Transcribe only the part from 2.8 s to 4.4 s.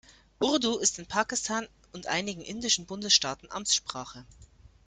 Bundesstaaten Amtssprache.